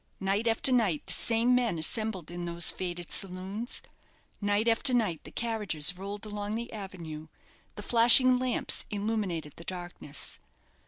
Night 0.19 0.47
after 0.47 0.71
night 0.71 1.03
the 1.05 1.13
same 1.13 1.53
men 1.53 1.77
assembled 1.77 2.31
in 2.31 2.45
those 2.45 2.71
faded 2.71 3.11
saloons; 3.11 3.83
night 4.41 4.67
after 4.67 4.95
night 4.95 5.23
the 5.25 5.31
carriages 5.31 5.95
rolled 5.95 6.25
along 6.25 6.55
the 6.55 6.73
avenue 6.73 7.27
the 7.75 7.83
flashing 7.83 8.39
lamps 8.39 8.83
illuminated 8.89 9.53
the 9.57 9.63
darkness. 9.63 10.39